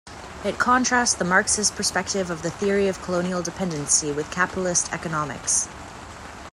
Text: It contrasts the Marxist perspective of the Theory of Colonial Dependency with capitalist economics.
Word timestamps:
It 0.43 0.57
contrasts 0.57 1.13
the 1.13 1.23
Marxist 1.25 1.75
perspective 1.75 2.31
of 2.31 2.41
the 2.41 2.49
Theory 2.49 2.87
of 2.87 3.03
Colonial 3.03 3.43
Dependency 3.43 4.11
with 4.11 4.31
capitalist 4.31 4.91
economics. 4.91 5.67